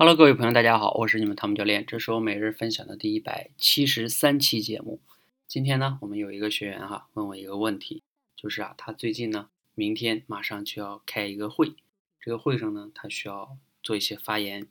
[0.00, 5.00] Hello，各位朋友，大家好，我是你们汤姆教练，这是我每日分享的第一百七十三期节目。
[5.48, 8.04] 今天呢，我们有一个学员哈问我一个问题，
[8.36, 11.74] 就是啊，他最近呢，明天马上就要开一个会，
[12.20, 14.68] 这个会上呢，他需要做一些发言，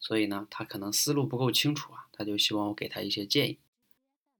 [0.00, 3.58] 所以呢，他可能思路不够清楚啊，他就希望我给他一些建议。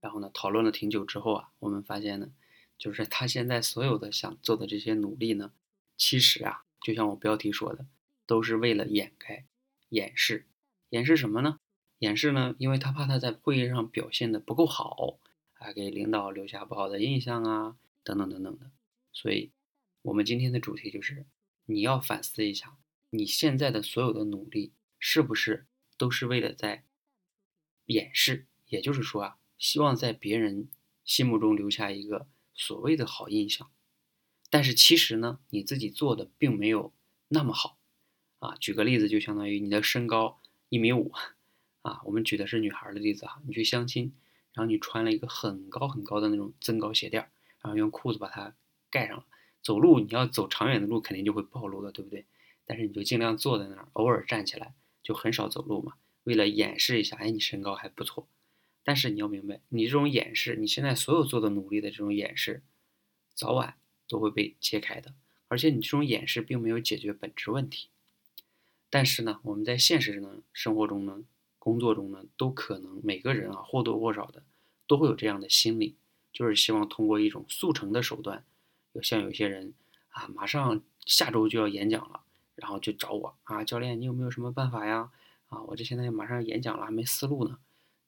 [0.01, 2.31] 然后呢，讨论了挺久之后啊，我们发现呢，
[2.79, 5.53] 就是他现在所有的想做的这些努力呢，
[5.99, 7.85] 其实啊，就像我标题说的，
[8.27, 9.45] 都是为了掩盖。
[9.89, 10.47] 掩饰，
[10.91, 11.59] 掩饰什么呢？
[11.99, 12.55] 掩饰呢？
[12.59, 15.19] 因为他怕他在会议上表现的不够好，
[15.55, 18.71] 啊，给领导留下不好的印象啊，等等等等的。
[19.13, 19.51] 所以，
[20.03, 21.25] 我们今天的主题就是，
[21.65, 22.77] 你要反思一下，
[23.11, 26.85] 你现在的所有的努力，是不是都是为了在
[27.87, 28.47] 掩饰？
[28.67, 30.69] 也就是说啊，希望在别人
[31.05, 33.71] 心目中留下一个所谓的好印象，
[34.51, 36.93] 但是其实呢，你自己做的并没有
[37.29, 37.76] 那么好。
[38.39, 41.13] 啊，举个例子，就相当于你的身高一米五，
[41.83, 44.15] 啊，我们举的是女孩的例子哈，你去相亲，
[44.53, 47.23] 然后你穿了一个很高很高的那种增高鞋垫，
[47.63, 48.55] 然后用裤子把它
[48.91, 49.25] 盖上了，
[49.63, 52.27] 走路你要走长远的路肯定就会暴露的，对不对？
[52.65, 58.29] 但是你就尽量坐在那儿，偶尔站起来，就很少走路嘛，为了掩饰一下，哎，你身高还不错。
[58.85, 62.63] 但是你要明白，你这种掩饰，你现在所有做的努力的这种掩饰，
[63.35, 63.77] 早晚
[64.09, 65.15] 都会被揭开的，
[65.49, 67.89] 而且你这种掩饰并没有解决本质问题。
[68.89, 71.25] 但是呢，我们在现实呢生活中呢，
[71.59, 74.43] 工作中呢，都可能每个人啊或多或少的
[74.87, 75.97] 都会有这样的心理，
[76.33, 78.45] 就是希望通过一种速成的手段，
[78.93, 79.75] 有像有些人
[80.11, 82.21] 啊，马上下周就要演讲了，
[82.55, 85.11] 然后就找我啊，教练，你有没有什么办法呀？
[85.49, 87.59] 啊，我这现在马上要演讲了，还没思路呢。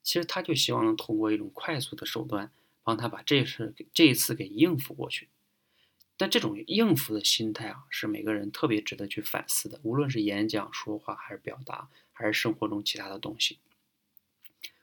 [0.02, 2.50] 其实他就希望能通过一种快速的手段，
[2.82, 5.28] 帮他把这事这一次给应付过去。
[6.18, 9.80] 但这种应付的心态啊，是每个人特别值得去反思的。
[9.84, 13.60] 无论是演讲、说话，还是表达，还是生活中其他的东西，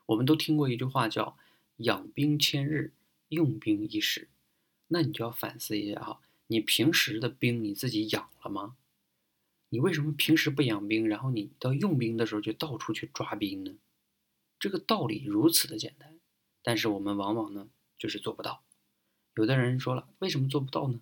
[0.05, 1.37] 我们都听过一句话叫
[1.77, 2.93] “养兵千日，
[3.27, 4.29] 用兵一时”。
[4.87, 8.77] 那你就要反思一下哈，你平时的兵你自己养了吗？
[9.69, 13.75] 你为什么平时不养兵，然后你到用兵的时候就到处去抓兵呢？
[14.57, 16.17] 这个道理如此的简单，
[16.63, 17.67] 但是我们往往呢
[17.97, 18.63] 就是做不到。
[19.35, 21.01] 有的人说了，为什么做不到呢？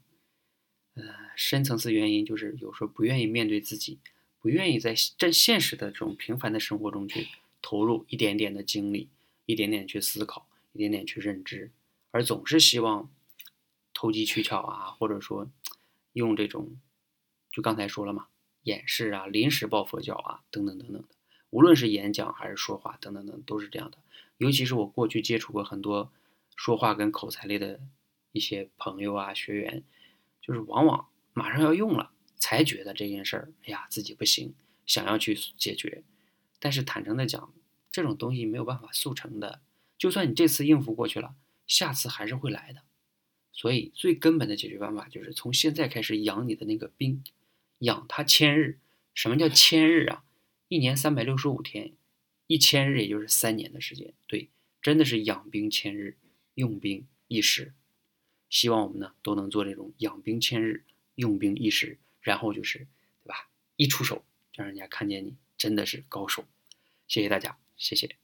[0.95, 1.03] 呃，
[1.35, 3.97] 深层次原因就是有时候不愿意面对自己，
[4.39, 7.27] 不愿意在真现实的这种平凡的生活中去
[7.63, 9.09] 投入一点点的精力，
[9.47, 11.71] 一点点去思考，一点点去认知，
[12.11, 13.09] 而总是希望
[13.91, 15.49] 投机取巧啊，或者说
[16.13, 16.77] 用这种，
[17.51, 18.27] 就刚才说了嘛，
[18.61, 21.07] 掩饰啊，临时抱佛脚啊，等等等等的，
[21.49, 23.97] 无论是演讲还是说话等等等，都是这样的。
[24.37, 26.11] 尤其是我过去接触过很多
[26.55, 27.79] 说话跟口才类的
[28.31, 29.81] 一些朋友啊，学员。
[30.43, 34.53] 就是往往马上要用了，才觉得这件事儿，哎呀，自己不行，
[34.85, 36.03] 想要去解决。
[36.59, 37.53] 但是坦诚的讲，
[37.89, 39.61] 这种东西没有办法速成的。
[39.97, 41.33] 就算你这次应付过去了，
[41.65, 42.81] 下次还是会来的。
[43.53, 47.23] 所以最根本的解决办法就是从现在开始养你的那个兵，
[47.79, 48.79] 养它千日。
[49.13, 50.25] 什么叫千日啊？
[50.67, 51.93] 一年三百六十五天，
[52.47, 54.13] 一千日也就是三年的时间。
[54.27, 54.49] 对，
[54.81, 56.17] 真的是养兵千日，
[56.55, 57.73] 用兵一时。
[58.53, 62.87] 希望我们呢都能做这种养兵千日，用兵一时，然后就是，
[63.23, 63.49] 对吧？
[63.77, 66.45] 一出手，让人家看见你真的是高手。
[67.07, 68.22] 谢谢大家，谢谢。